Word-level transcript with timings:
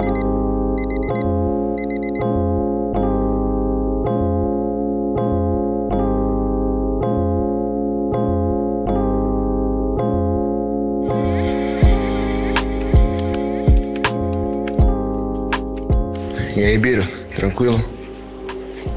E 0.00 0.02
aí, 16.62 16.78
Biro, 16.78 17.06
tranquilo? 17.34 17.84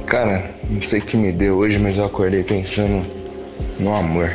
Cara, 0.06 0.56
não 0.70 0.82
sei 0.84 1.00
o 1.00 1.02
que 1.02 1.18
me 1.18 1.34
deu 1.34 1.58
hoje, 1.58 1.80
mas 1.80 1.98
eu 1.98 2.06
acordei 2.06 2.44
pensando 2.44 3.06
no 3.78 3.94
amor. 3.94 4.32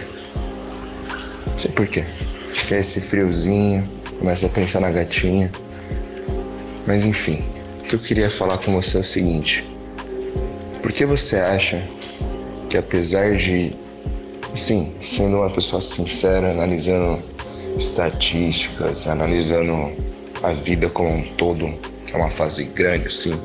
Não 1.47 1.59
sei 1.59 1.73
porquê. 1.73 2.05
Acho 2.53 2.67
que 2.67 2.75
é 2.75 2.81
esse 2.81 3.01
friozinho, 3.01 3.89
começa 4.19 4.45
a 4.47 4.51
pensar 4.51 4.81
na 4.81 4.91
gatinha. 4.91 5.51
Mas 6.89 7.05
enfim, 7.05 7.45
o 7.81 7.85
que 7.85 7.95
eu 7.97 7.99
queria 7.99 8.31
falar 8.31 8.57
com 8.57 8.73
você 8.73 8.97
é 8.97 9.01
o 9.01 9.05
seguinte. 9.05 9.69
Por 10.81 10.91
que 10.91 11.05
você 11.05 11.37
acha 11.37 11.87
que 12.71 12.79
apesar 12.79 13.37
de, 13.37 13.77
sim, 14.55 14.95
sendo 15.03 15.37
uma 15.37 15.51
pessoa 15.51 15.83
sincera, 15.83 16.51
analisando 16.51 17.23
estatísticas, 17.79 19.07
analisando 19.07 19.93
a 20.43 20.55
vida 20.55 20.89
como 20.89 21.11
um 21.11 21.23
todo, 21.35 21.79
que 22.07 22.15
é 22.15 22.17
uma 22.17 22.31
fase 22.31 22.65
grande, 22.65 23.09
assim, 23.09 23.39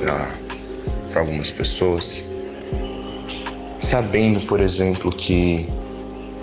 para 0.00 1.20
algumas 1.20 1.52
pessoas. 1.52 2.24
Sabendo, 3.78 4.44
por 4.48 4.58
exemplo, 4.58 5.12
que, 5.12 5.68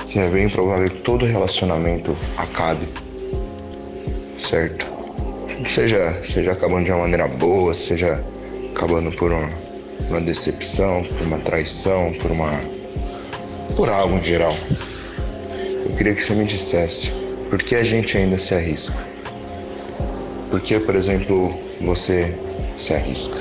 que 0.08 0.18
é 0.20 0.30
bem 0.30 0.48
provável 0.48 0.90
que 0.90 1.00
todo 1.00 1.26
relacionamento 1.26 2.16
acabe, 2.38 2.88
certo? 4.40 4.95
Seja, 5.64 6.12
seja 6.22 6.52
acabando 6.52 6.84
de 6.84 6.92
uma 6.92 7.02
maneira 7.02 7.28
boa, 7.28 7.74
seja 7.74 8.22
acabando 8.70 9.10
por 9.16 9.32
uma, 9.32 9.50
uma 10.10 10.20
decepção, 10.20 11.04
por 11.04 11.22
uma 11.22 11.40
traição, 11.40 12.14
por 12.22 12.30
uma. 12.30 12.60
por 13.76 13.90
algo 13.90 14.16
em 14.16 14.24
geral. 14.24 14.56
Eu 15.84 15.96
queria 15.96 16.14
que 16.14 16.22
você 16.22 16.34
me 16.34 16.46
dissesse 16.46 17.12
por 17.50 17.64
que 17.64 17.76
a 17.76 17.84
gente 17.84 18.18
ainda 18.18 18.38
se 18.38 18.54
arrisca? 18.54 18.96
Por 20.52 20.60
que, 20.60 20.80
por 20.80 20.96
exemplo, 20.96 21.58
você 21.80 22.36
se 22.76 22.94
arrisca? 22.94 23.38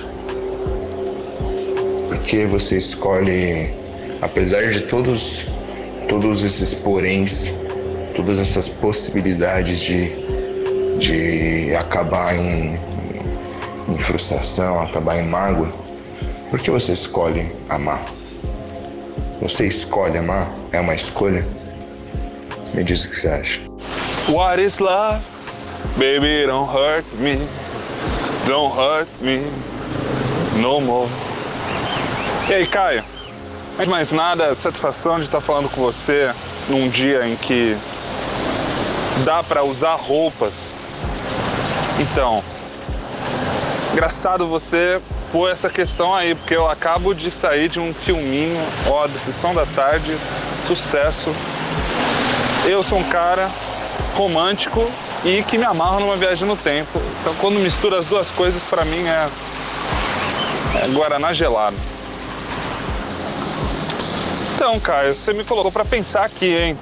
Por 2.09 2.19
que 2.19 2.47
você 2.47 2.77
escolhe, 2.77 3.75
apesar 4.23 4.71
de 4.71 4.83
todos, 4.83 5.45
todos 6.09 6.45
esses 6.45 6.75
poréns, 6.75 7.53
todas 8.15 8.39
essas 8.39 8.69
possibilidades 8.69 9.81
de, 9.81 10.15
de 10.99 11.75
acabar 11.75 12.37
em, 12.37 12.79
em 13.89 13.99
frustração, 13.99 14.81
acabar 14.81 15.19
em 15.19 15.27
mágoa, 15.27 15.73
por 16.51 16.61
que 16.61 16.71
você 16.71 16.93
escolhe 16.93 17.51
amar? 17.69 18.05
Você 19.41 19.67
escolhe 19.67 20.19
amar? 20.19 20.53
É 20.73 20.81
uma 20.81 20.95
escolha? 20.95 21.47
Me 22.73 22.83
diz 22.85 23.05
o 23.05 23.11
que 23.11 23.17
você 23.17 23.29
acha. 23.29 23.61
What 24.29 24.63
is 24.63 24.79
love? 24.79 25.21
Baby, 25.97 26.47
don't 26.47 26.71
hurt 26.71 27.05
me. 27.19 27.47
Don't 28.47 28.75
hurt 28.75 29.09
me 29.21 29.43
no 30.61 30.81
more. 30.81 31.09
E 32.49 32.55
aí, 32.55 32.67
Caio? 32.67 33.05
Antes 33.75 33.87
de 33.87 33.91
mais 33.91 34.13
nada, 34.13 34.55
satisfação 34.55 35.19
de 35.19 35.25
estar 35.25 35.41
falando 35.41 35.69
com 35.69 35.81
você 35.81 36.33
num 36.69 36.89
dia 36.89 37.27
em 37.27 37.37
que 37.37 37.77
dá 39.25 39.43
para 39.43 39.65
usar 39.65 39.97
roupas. 39.97 40.79
Então, 41.99 42.43
engraçado 43.93 44.49
você 44.49 45.01
pôr 45.31 45.51
essa 45.51 45.71
questão 45.71 46.15
aí, 46.15 46.35
porque 46.35 46.55
eu 46.55 46.69
acabo 46.69 47.15
de 47.15 47.31
sair 47.31 47.69
de 47.69 47.79
um 47.79 47.95
filminho, 47.95 48.61
ó, 48.89 49.07
da 49.07 49.19
sessão 49.19 49.55
da 49.55 49.65
tarde, 49.67 50.17
sucesso. 50.65 51.35
Eu 52.65 52.83
sou 52.83 52.99
um 52.99 53.05
cara 53.05 53.51
romântico 54.17 54.91
e 55.25 55.43
que 55.43 55.57
me 55.57 55.65
amarro 55.65 56.01
numa 56.01 56.17
viagem 56.17 56.47
no 56.47 56.57
tempo. 56.57 57.01
Então, 57.21 57.35
quando 57.41 57.59
mistura 57.59 57.99
as 57.99 58.07
duas 58.07 58.31
coisas, 58.31 58.63
para 58.65 58.85
mim 58.85 59.07
é, 59.07 59.29
é 60.83 60.89
Guaraná 60.89 61.33
gelado. 61.33 61.77
Então, 64.55 64.81
Caio, 64.81 65.15
você 65.15 65.33
me 65.33 65.45
colocou 65.45 65.71
para 65.71 65.85
pensar 65.85 66.25
aqui, 66.25 66.47
hein? 66.47 66.79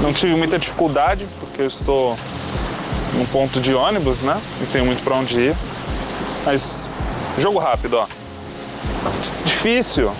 Não 0.00 0.12
tive 0.12 0.34
muita 0.34 0.58
dificuldade, 0.58 1.26
porque 1.38 1.62
eu 1.62 1.66
estou 1.66 2.16
num 3.14 3.26
ponto 3.26 3.60
de 3.60 3.74
ônibus, 3.74 4.22
né? 4.22 4.40
Não 4.60 4.66
tenho 4.68 4.84
muito 4.84 5.02
para 5.02 5.16
onde 5.16 5.38
ir. 5.38 5.56
Mas, 6.44 6.90
jogo 7.38 7.58
rápido, 7.58 7.98
ó. 7.98 8.06
Difícil. 9.44 10.10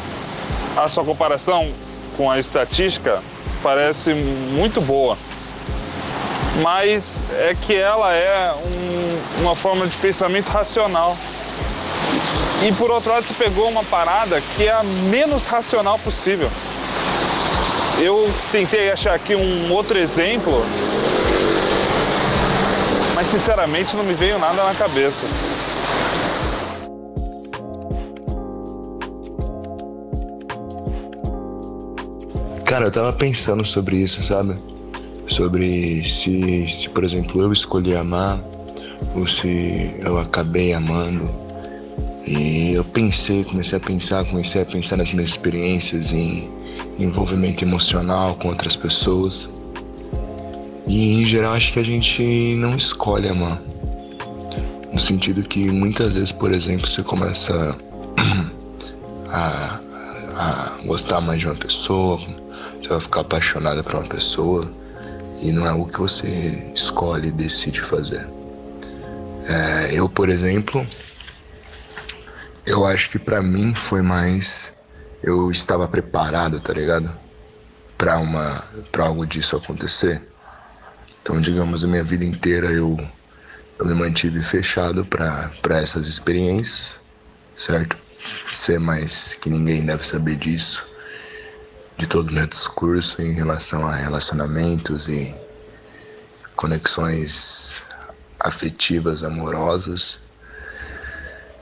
A 0.77 0.89
sua 0.89 1.05
comparação 1.05 1.73
com 2.17 2.31
a 2.31 2.39
estatística 2.39 3.23
parece 3.63 4.15
muito 4.15 4.81
boa 4.81 5.17
mas 6.63 7.25
é 7.33 7.55
que 7.55 7.75
ela 7.75 8.15
é 8.15 8.53
um, 8.53 9.43
uma 9.43 9.57
forma 9.57 9.87
de 9.87 9.97
pensamento 9.97 10.49
racional. 10.49 11.17
E 12.63 12.73
por 12.73 12.91
outro 12.91 13.11
lado, 13.13 13.27
você 13.27 13.35
pegou 13.35 13.69
uma 13.69 13.85
parada 13.85 14.43
que 14.57 14.67
é 14.67 14.73
a 14.73 14.83
menos 14.83 15.47
racional 15.47 15.99
possível. 15.99 16.51
Eu 17.99 18.31
tentei 18.53 18.91
achar 18.91 19.15
aqui 19.15 19.35
um 19.35 19.73
outro 19.73 19.99
exemplo, 19.99 20.65
mas 23.21 23.29
sinceramente 23.29 23.95
não 23.95 24.03
me 24.03 24.15
veio 24.15 24.39
nada 24.39 24.65
na 24.65 24.75
cabeça. 24.75 25.27
Cara, 32.65 32.87
eu 32.87 32.91
tava 32.91 33.13
pensando 33.13 33.63
sobre 33.63 33.97
isso, 33.97 34.25
sabe? 34.25 34.55
sobre 35.27 36.03
se, 36.09 36.67
se, 36.67 36.89
por 36.89 37.05
exemplo, 37.05 37.43
eu 37.43 37.53
escolhi 37.53 37.95
amar 37.95 38.43
ou 39.15 39.27
se 39.27 39.91
eu 40.03 40.19
acabei 40.19 40.73
amando. 40.73 41.29
E 42.27 42.73
eu 42.73 42.85
pensei, 42.85 43.45
comecei 43.45 43.77
a 43.77 43.81
pensar, 43.83 44.25
comecei 44.25 44.63
a 44.63 44.65
pensar 44.65 44.97
nas 44.97 45.13
minhas 45.13 45.29
experiências 45.29 46.11
em 46.11 46.51
envolvimento 46.99 47.63
emocional 47.63 48.35
com 48.37 48.49
outras 48.49 48.77
pessoas. 48.77 49.60
E 50.91 51.23
em 51.23 51.25
geral 51.25 51.53
acho 51.53 51.73
que 51.73 51.79
a 51.79 51.85
gente 51.85 52.57
não 52.57 52.71
escolhe 52.71 53.29
amar. 53.29 53.63
No 54.93 55.01
sentido 55.01 55.41
que 55.45 55.71
muitas 55.71 56.15
vezes, 56.15 56.33
por 56.33 56.51
exemplo, 56.51 56.89
você 56.89 57.01
começa 57.01 57.79
a, 59.31 59.81
a 60.35 60.79
gostar 60.85 61.21
mais 61.21 61.39
de 61.39 61.47
uma 61.47 61.55
pessoa, 61.55 62.19
você 62.83 62.89
vai 62.89 62.99
ficar 62.99 63.21
apaixonada 63.21 63.85
por 63.85 63.95
uma 63.95 64.09
pessoa 64.09 64.69
e 65.41 65.53
não 65.53 65.65
é 65.65 65.73
o 65.73 65.87
que 65.87 65.97
você 65.97 66.73
escolhe 66.75 67.29
e 67.29 67.31
decide 67.31 67.81
fazer. 67.83 68.29
É, 69.47 69.91
eu, 69.93 70.09
por 70.09 70.29
exemplo, 70.29 70.85
eu 72.67 72.85
acho 72.85 73.11
que 73.11 73.19
para 73.21 73.41
mim 73.41 73.77
foi 73.77 74.03
mais 74.03 74.73
eu 75.23 75.53
estava 75.53 75.87
preparado, 75.87 76.59
tá 76.59 76.73
ligado? 76.73 77.17
Para 77.97 78.19
uma 78.19 78.65
para 78.91 79.07
algo 79.07 79.25
disso 79.25 79.57
acontecer. 79.57 80.30
Então, 81.31 81.41
digamos, 81.41 81.85
a 81.85 81.87
minha 81.87 82.03
vida 82.03 82.25
inteira 82.25 82.73
eu 82.73 82.99
eu 83.79 83.87
me 83.87 83.95
mantive 83.95 84.43
fechado 84.43 85.07
para 85.07 85.79
essas 85.79 86.09
experiências, 86.09 86.99
certo? 87.57 87.97
Ser 88.49 88.81
mais 88.81 89.35
que 89.35 89.49
ninguém 89.49 89.87
deve 89.87 90.05
saber 90.05 90.35
disso 90.35 90.85
de 91.97 92.09
todo 92.09 92.31
o 92.31 92.33
meu 92.33 92.49
discurso 92.49 93.23
em 93.23 93.33
relação 93.33 93.87
a 93.87 93.95
relacionamentos 93.95 95.09
e 95.09 95.33
conexões 96.57 97.81
afetivas, 98.41 99.23
amorosas. 99.23 100.19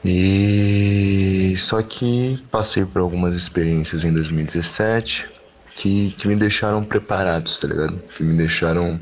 E 0.02 1.54
só 1.58 1.82
que 1.82 2.42
passei 2.50 2.86
por 2.86 3.02
algumas 3.02 3.36
experiências 3.36 4.02
em 4.02 4.14
2017 4.14 5.28
que, 5.74 6.12
que 6.12 6.26
me 6.26 6.36
deixaram 6.36 6.82
preparados, 6.82 7.58
tá 7.58 7.68
ligado? 7.68 7.98
Que 8.16 8.22
me 8.22 8.34
deixaram 8.34 8.98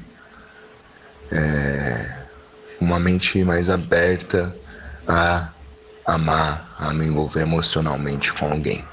é, 1.30 2.26
uma 2.80 2.98
mente 2.98 3.42
mais 3.44 3.68
aberta 3.70 4.54
a 5.06 5.50
amar, 6.04 6.74
a 6.78 6.92
me 6.92 7.06
envolver 7.06 7.42
emocionalmente 7.42 8.32
com 8.32 8.50
alguém. 8.50 8.84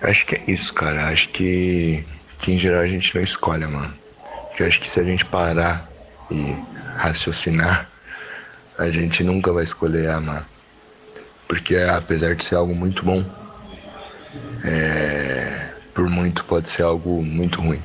Acho 0.00 0.26
que 0.26 0.36
é 0.36 0.44
isso, 0.46 0.72
cara. 0.74 1.08
Acho 1.08 1.28
que, 1.30 2.06
que 2.38 2.52
em 2.52 2.58
geral 2.58 2.82
a 2.82 2.86
gente 2.86 3.14
não 3.14 3.22
escolhe, 3.22 3.66
mano. 3.66 3.92
Que 4.54 4.62
acho 4.62 4.80
que 4.80 4.88
se 4.88 5.00
a 5.00 5.04
gente 5.04 5.24
parar 5.24 5.90
e 6.30 6.54
raciocinar, 6.96 7.90
a 8.76 8.90
gente 8.90 9.24
nunca 9.24 9.52
vai 9.52 9.64
escolher 9.64 10.08
amar. 10.10 10.46
Porque 11.48 11.76
apesar 11.76 12.34
de 12.34 12.44
ser 12.44 12.56
algo 12.56 12.74
muito 12.74 13.04
bom, 13.04 13.24
é, 14.64 15.70
por 15.94 16.08
muito 16.08 16.44
pode 16.44 16.68
ser 16.68 16.82
algo 16.82 17.22
muito 17.24 17.60
ruim. 17.60 17.82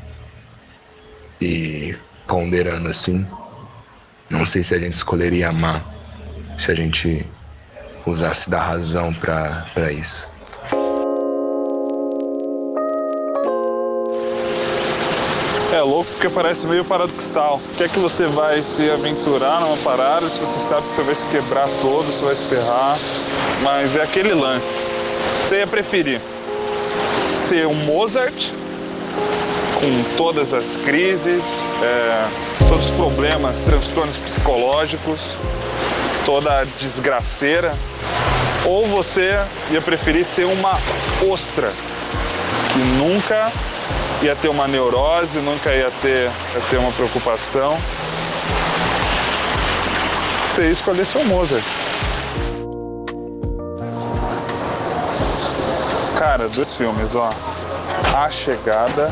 E 1.42 1.96
ponderando 2.28 2.90
assim, 2.90 3.25
Não 4.30 4.46
sei 4.46 4.64
se 4.64 4.74
a 4.74 4.80
gente 4.80 4.96
escolheria 4.96 5.50
amar 5.50 5.86
se 6.58 6.72
a 6.72 6.75
gente 6.75 7.25
usasse 8.06 8.50
da 8.50 8.62
razão 8.62 9.14
para 9.14 9.92
isso. 9.92 10.28
É 15.74 15.81
louco 15.81 16.10
porque 16.12 16.30
parece 16.30 16.68
meio 16.68 16.86
paradoxal. 16.86 17.60
Quer 17.78 17.90
que 17.90 17.98
você 17.98 18.28
vai 18.28 18.62
se 18.62 18.90
aventurar 18.92 19.60
numa 19.60 19.78
parada 19.78 20.30
se 20.30 20.40
você 20.40 20.60
sabe 20.60 20.88
que 20.88 20.94
você 20.94 21.02
vai 21.02 21.16
se 21.16 21.28
quebrar 21.28 21.68
todo, 21.81 22.06
você 22.06 22.24
vai 22.24 22.36
se 22.36 22.48
ferrar. 22.48 22.98
Mas 23.64 23.96
é 23.96 24.04
aquele 24.04 24.34
lance. 24.34 24.80
Você 25.42 25.58
ia 25.58 25.68
preferir 25.68 26.22
ser 27.28 27.66
um 27.66 27.74
Mozart 27.74 28.52
com 29.84 30.16
todas 30.16 30.54
as 30.54 30.78
crises, 30.78 31.44
é, 31.82 32.26
todos 32.70 32.86
os 32.86 32.92
problemas, 32.92 33.60
transtornos 33.62 34.16
psicológicos, 34.16 35.20
toda 36.26 36.62
a 36.62 36.64
desgraceira, 36.64 37.76
ou 38.66 38.88
você 38.88 39.38
ia 39.72 39.82
preferir 39.82 40.24
ser 40.24 40.46
uma 40.46 40.80
ostra 41.30 41.70
que 42.72 42.80
nunca 42.98 43.52
ia 44.22 44.34
ter 44.38 44.48
uma 44.48 44.70
neurose, 44.70 45.40
nunca 45.40 45.76
ia 45.76 45.92
ter, 46.02 46.32
ia 46.56 46.62
ter 46.70 46.78
uma 46.78 46.92
preocupação. 46.94 47.78
Você 50.46 50.72
escolher 50.72 51.06
seu 51.06 51.26
Mozart. 51.26 51.66
Cara, 56.18 56.48
dois 56.48 56.74
filmes, 56.74 57.16
ó. 57.16 57.30
A 58.16 58.30
Chegada 58.30 59.12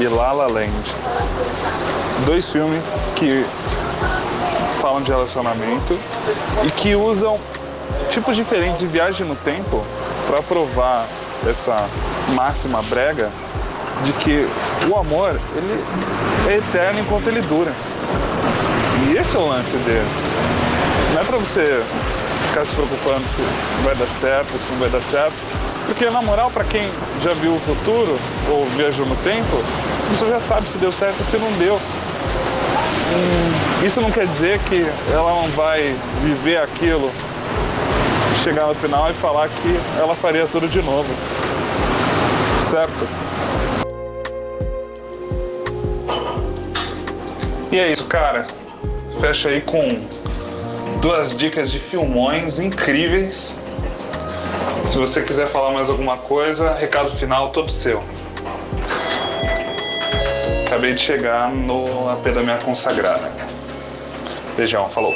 e 0.00 0.06
La 0.06 0.32
La 0.32 0.46
Land. 0.46 0.96
Dois 2.24 2.50
filmes 2.50 3.02
que 3.16 3.44
falam 4.80 5.02
de 5.02 5.10
relacionamento 5.10 5.98
e 6.64 6.70
que 6.70 6.94
usam 6.94 7.38
tipos 8.10 8.36
diferentes 8.36 8.80
de 8.80 8.86
viagem 8.86 9.26
no 9.26 9.34
tempo 9.36 9.84
para 10.28 10.42
provar 10.42 11.06
essa 11.48 11.88
máxima 12.34 12.82
brega 12.82 13.30
de 14.04 14.12
que 14.14 14.48
o 14.88 14.96
amor 14.96 15.40
ele 15.56 15.84
é 16.48 16.56
eterno 16.58 17.00
enquanto 17.00 17.26
ele 17.28 17.40
dura. 17.42 17.72
E 19.06 19.16
esse 19.16 19.36
é 19.36 19.38
o 19.38 19.48
lance 19.48 19.76
dele. 19.78 20.08
Não 21.14 21.22
é 21.22 21.24
para 21.24 21.38
você 21.38 21.82
ficar 22.48 22.64
se 22.64 22.72
preocupando 22.72 23.26
se 23.28 23.42
vai 23.82 23.94
dar 23.96 24.08
certo, 24.08 24.58
se 24.58 24.70
não 24.70 24.78
vai 24.78 24.90
dar 24.90 25.02
certo. 25.02 25.36
Porque, 25.88 26.10
na 26.10 26.20
moral, 26.20 26.50
para 26.50 26.64
quem 26.64 26.90
já 27.22 27.32
viu 27.32 27.54
o 27.54 27.60
futuro 27.60 28.18
ou 28.50 28.66
viajou 28.76 29.06
no 29.06 29.16
tempo, 29.16 29.56
a 30.04 30.08
pessoa 30.10 30.30
já 30.30 30.38
sabe 30.38 30.68
se 30.68 30.76
deu 30.76 30.92
certo 30.92 31.16
ou 31.18 31.24
se 31.24 31.38
não 31.38 31.50
deu. 31.52 31.76
Hum, 31.76 33.86
isso 33.86 33.98
não 33.98 34.10
quer 34.10 34.26
dizer 34.26 34.58
que 34.64 34.86
ela 35.10 35.32
não 35.32 35.48
vai 35.52 35.96
viver 36.22 36.58
aquilo, 36.58 37.10
chegar 38.44 38.66
no 38.66 38.74
final 38.74 39.10
e 39.10 39.14
falar 39.14 39.48
que 39.48 39.80
ela 39.98 40.14
faria 40.14 40.46
tudo 40.46 40.68
de 40.68 40.82
novo. 40.82 41.08
Certo? 42.60 43.08
E 47.72 47.78
é 47.78 47.90
isso, 47.90 48.04
cara. 48.04 48.46
Fecha 49.18 49.48
aí 49.48 49.62
com 49.62 49.88
duas 51.00 51.34
dicas 51.34 51.70
de 51.70 51.78
filmões 51.78 52.58
incríveis. 52.58 53.56
Se 54.88 54.96
você 54.96 55.22
quiser 55.22 55.48
falar 55.48 55.70
mais 55.70 55.90
alguma 55.90 56.16
coisa, 56.16 56.72
recado 56.72 57.10
final 57.10 57.50
todo 57.50 57.70
seu. 57.70 58.02
Acabei 60.66 60.94
de 60.94 61.00
chegar 61.02 61.52
no 61.54 62.08
AP 62.08 62.24
da 62.32 62.42
minha 62.42 62.56
consagrada. 62.58 63.30
Beijão, 64.56 64.88
falou. 64.88 65.14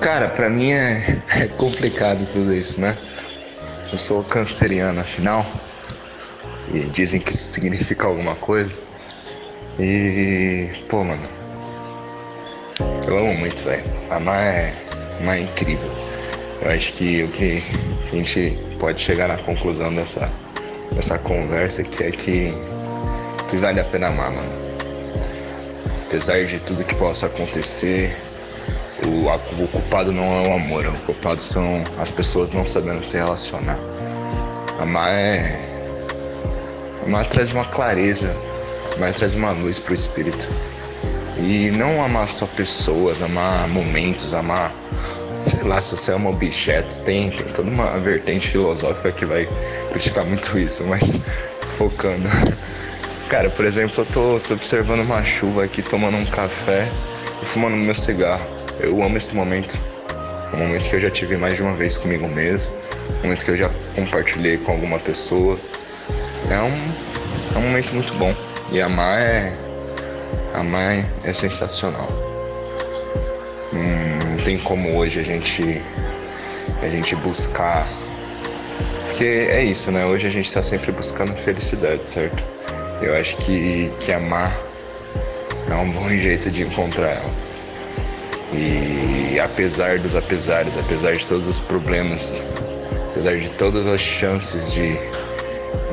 Cara, 0.00 0.28
pra 0.30 0.50
mim 0.50 0.72
é, 0.72 1.22
é 1.36 1.46
complicado 1.46 2.26
tudo 2.32 2.52
isso, 2.52 2.80
né? 2.80 2.98
Eu 3.92 3.98
sou 3.98 4.24
canceriano, 4.24 5.00
afinal. 5.00 5.46
E 6.74 6.80
dizem 6.80 7.20
que 7.20 7.30
isso 7.30 7.52
significa 7.52 8.08
alguma 8.08 8.34
coisa. 8.34 8.76
E, 9.78 10.70
pô, 10.88 11.04
mano. 11.04 11.37
Eu 13.08 13.16
amo 13.16 13.34
muito, 13.36 13.56
velho. 13.64 13.82
Amar 14.10 14.44
é, 14.44 14.74
amar 15.18 15.38
é 15.38 15.40
incrível. 15.40 15.90
Eu 16.60 16.70
acho 16.72 16.92
que 16.92 17.22
o 17.22 17.28
que 17.28 17.62
a 18.06 18.14
gente 18.14 18.58
pode 18.78 19.00
chegar 19.00 19.28
na 19.28 19.38
conclusão 19.38 19.94
dessa, 19.94 20.30
dessa 20.92 21.18
conversa 21.18 21.80
é 21.80 21.84
que, 21.84 22.52
que 23.48 23.56
vale 23.56 23.80
a 23.80 23.84
pena 23.84 24.08
amar, 24.08 24.30
mano. 24.32 24.50
Apesar 26.06 26.44
de 26.44 26.58
tudo 26.58 26.84
que 26.84 26.94
possa 26.96 27.24
acontecer, 27.24 28.14
o, 29.06 29.26
o 29.62 29.68
culpado 29.68 30.12
não 30.12 30.44
é 30.44 30.48
o 30.48 30.52
amor, 30.52 30.84
o 30.84 30.98
culpado 31.06 31.40
são 31.40 31.82
as 31.98 32.10
pessoas 32.10 32.52
não 32.52 32.62
sabendo 32.62 33.02
se 33.02 33.16
relacionar. 33.16 33.78
Amar 34.78 35.08
é. 35.14 35.58
Amar 37.06 37.26
traz 37.26 37.52
uma 37.52 37.64
clareza, 37.64 38.36
amar 38.96 39.14
traz 39.14 39.32
uma 39.32 39.52
luz 39.52 39.80
pro 39.80 39.94
espírito. 39.94 40.46
E 41.38 41.70
não 41.70 42.02
amar 42.02 42.26
só 42.26 42.46
pessoas, 42.46 43.22
amar 43.22 43.68
momentos, 43.68 44.34
amar, 44.34 44.74
sei 45.38 45.62
lá, 45.62 45.80
se 45.80 45.96
você 45.96 46.12
ama 46.12 46.30
objetos. 46.30 46.98
Tem, 47.00 47.30
tem 47.30 47.46
toda 47.52 47.70
uma 47.70 47.98
vertente 48.00 48.48
filosófica 48.48 49.12
que 49.12 49.24
vai 49.24 49.48
criticar 49.90 50.24
muito 50.24 50.58
isso, 50.58 50.84
mas 50.84 51.20
focando. 51.78 52.28
Cara, 53.28 53.50
por 53.50 53.64
exemplo, 53.64 54.02
eu 54.02 54.06
tô, 54.06 54.40
tô 54.40 54.54
observando 54.54 55.00
uma 55.00 55.22
chuva 55.24 55.64
aqui, 55.64 55.82
tomando 55.82 56.16
um 56.16 56.26
café 56.26 56.88
e 57.42 57.46
fumando 57.46 57.76
meu 57.76 57.94
cigarro. 57.94 58.44
Eu 58.80 59.02
amo 59.02 59.16
esse 59.16 59.34
momento. 59.34 59.78
É 60.52 60.56
um 60.56 60.60
momento 60.60 60.88
que 60.88 60.96
eu 60.96 61.00
já 61.00 61.10
tive 61.10 61.36
mais 61.36 61.54
de 61.54 61.62
uma 61.62 61.74
vez 61.74 61.96
comigo 61.96 62.26
mesmo. 62.26 62.72
Um 63.18 63.22
momento 63.24 63.44
que 63.44 63.50
eu 63.52 63.56
já 63.56 63.70
compartilhei 63.94 64.56
com 64.58 64.72
alguma 64.72 64.98
pessoa. 64.98 65.58
É 66.50 66.58
um, 66.60 67.54
é 67.54 67.58
um 67.58 67.62
momento 67.68 67.92
muito 67.92 68.14
bom. 68.14 68.34
E 68.72 68.80
amar 68.80 69.20
é. 69.20 69.67
Amar 70.58 71.06
é 71.22 71.32
sensacional. 71.32 72.08
Hum, 73.72 74.18
não 74.30 74.44
tem 74.44 74.58
como 74.58 74.96
hoje 74.96 75.20
a 75.20 75.22
gente. 75.22 75.80
A 76.82 76.88
gente 76.88 77.14
buscar. 77.14 77.86
Porque 79.06 79.22
é 79.24 79.62
isso, 79.62 79.92
né? 79.92 80.04
Hoje 80.04 80.26
a 80.26 80.30
gente 80.30 80.46
está 80.46 80.60
sempre 80.60 80.90
buscando 80.90 81.32
felicidade, 81.34 82.04
certo? 82.04 82.42
Eu 83.00 83.14
acho 83.14 83.36
que, 83.36 83.92
que 84.00 84.12
amar 84.12 84.52
é 85.70 85.74
um 85.76 85.92
bom 85.92 86.08
jeito 86.18 86.50
de 86.50 86.64
encontrar 86.64 87.10
ela. 87.10 87.34
E 88.52 89.38
apesar 89.38 90.00
dos 90.00 90.16
apesares, 90.16 90.76
apesar 90.76 91.12
de 91.12 91.24
todos 91.24 91.46
os 91.46 91.60
problemas, 91.60 92.44
apesar 93.12 93.36
de 93.36 93.48
todas 93.50 93.86
as 93.86 94.00
chances 94.00 94.72
de, 94.72 94.98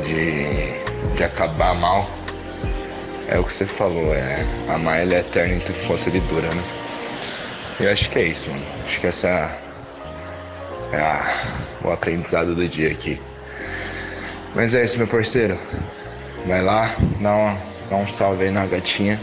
de, 0.04 1.14
de 1.16 1.24
acabar 1.24 1.76
mal, 1.76 2.10
é 3.28 3.40
o 3.40 3.44
que 3.44 3.54
você 3.54 3.66
falou, 3.66 4.14
é 4.14 4.46
amar 4.68 5.02
ele 5.02 5.16
é 5.16 5.20
eterno 5.20 5.56
enquanto 5.56 6.08
ele 6.08 6.20
dura, 6.22 6.54
né? 6.54 6.64
Eu 7.80 7.92
acho 7.92 8.10
que 8.10 8.20
é 8.20 8.24
isso, 8.24 8.50
mano. 8.50 8.64
Acho 8.86 9.00
que 9.02 9.08
essa 9.08 9.28
é 10.92 10.98
a, 10.98 11.58
o 11.84 11.92
aprendizado 11.92 12.56
do 12.56 12.68
dia 12.68 12.90
aqui. 12.92 13.20
Mas 14.54 14.74
é 14.74 14.84
isso, 14.84 14.98
meu 14.98 15.08
parceiro. 15.08 15.60
Vai 16.48 16.62
lá, 16.62 16.96
dá, 17.20 17.36
uma, 17.36 17.62
dá 17.90 17.96
um 17.98 18.08
salve 18.08 18.46
aí 18.46 18.52
na 18.52 18.66
gatinha. 18.66 19.20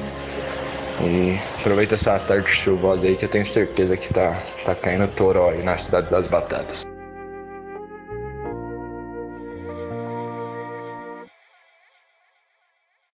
E 1.01 1.39
aproveita 1.61 1.95
essa 1.95 2.19
tarde 2.19 2.51
chuvosa 2.51 3.07
aí 3.07 3.17
que 3.17 3.25
eu 3.25 3.29
tenho 3.29 3.45
certeza 3.45 3.97
que 3.97 4.13
tá, 4.13 4.43
tá 4.65 4.75
caindo 4.75 5.09
toró 5.09 5.51
aí 5.51 5.63
na 5.63 5.79
cidade 5.79 6.11
das 6.11 6.27
batatas. 6.27 6.82